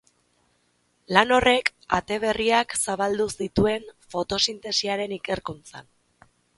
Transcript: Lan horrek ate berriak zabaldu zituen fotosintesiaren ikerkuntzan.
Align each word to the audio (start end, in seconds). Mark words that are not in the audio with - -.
Lan 1.17 1.33
horrek 1.35 1.69
ate 1.99 2.19
berriak 2.25 2.75
zabaldu 2.87 3.29
zituen 3.37 3.89
fotosintesiaren 4.17 5.19
ikerkuntzan. 5.23 5.93